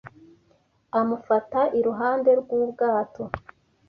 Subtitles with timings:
[0.99, 3.23] amufata iruhande rw'ubwato